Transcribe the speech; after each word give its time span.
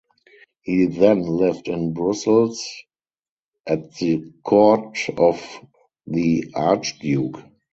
He 0.63 0.85
then 0.87 1.21
lived 1.21 1.67
in 1.67 1.93
Brussels 1.93 2.65
at 3.67 3.93
the 3.97 4.31
court 4.43 4.97
of 5.15 5.43
the 6.07 6.45
Archduke. 6.55 7.37